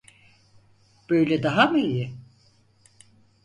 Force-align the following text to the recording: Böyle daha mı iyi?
Böyle 1.09 1.43
daha 1.43 1.65
mı 1.65 1.79
iyi? 1.79 2.11